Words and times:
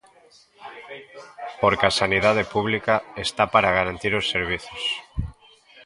Porque 1.61 1.85
a 1.87 1.95
sanidade 2.01 2.43
pública 2.53 2.95
está 3.27 3.43
para 3.53 3.75
garantir 3.77 4.13
os 4.19 4.29
servizos. 4.33 4.83